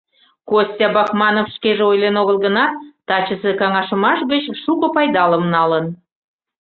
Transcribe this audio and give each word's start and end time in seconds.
Костя 0.49 0.87
Бахманов 0.95 1.47
шкеже 1.55 1.83
ойлен 1.91 2.15
огыл 2.21 2.37
гынат, 2.45 2.71
тачысе 3.07 3.51
каҥашымаш 3.59 4.19
гыч 4.31 4.43
шуко 4.63 4.87
пайдалым 4.95 5.43
налын. 5.55 5.85